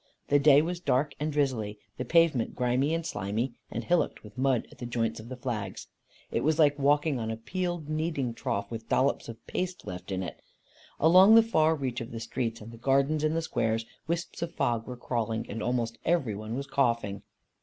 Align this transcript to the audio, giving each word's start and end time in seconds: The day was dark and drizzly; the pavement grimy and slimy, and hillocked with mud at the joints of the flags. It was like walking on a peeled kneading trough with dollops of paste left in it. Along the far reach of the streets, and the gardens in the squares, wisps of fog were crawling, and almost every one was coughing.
The 0.29 0.39
day 0.39 0.63
was 0.63 0.79
dark 0.79 1.13
and 1.19 1.31
drizzly; 1.31 1.77
the 1.97 2.05
pavement 2.05 2.55
grimy 2.55 2.95
and 2.95 3.05
slimy, 3.05 3.53
and 3.69 3.83
hillocked 3.83 4.23
with 4.23 4.35
mud 4.35 4.67
at 4.71 4.79
the 4.79 4.87
joints 4.87 5.19
of 5.19 5.29
the 5.29 5.35
flags. 5.37 5.85
It 6.31 6.41
was 6.43 6.57
like 6.57 6.79
walking 6.79 7.19
on 7.19 7.29
a 7.29 7.37
peeled 7.37 7.87
kneading 7.87 8.33
trough 8.33 8.71
with 8.71 8.89
dollops 8.89 9.29
of 9.29 9.45
paste 9.45 9.85
left 9.85 10.11
in 10.11 10.23
it. 10.23 10.41
Along 10.99 11.35
the 11.35 11.43
far 11.43 11.75
reach 11.75 12.01
of 12.01 12.09
the 12.09 12.19
streets, 12.19 12.61
and 12.61 12.71
the 12.71 12.77
gardens 12.77 13.23
in 13.23 13.35
the 13.35 13.43
squares, 13.43 13.85
wisps 14.07 14.41
of 14.41 14.55
fog 14.55 14.87
were 14.87 14.97
crawling, 14.97 15.47
and 15.47 15.61
almost 15.61 15.99
every 16.03 16.33
one 16.33 16.55
was 16.55 16.65
coughing. 16.65 17.21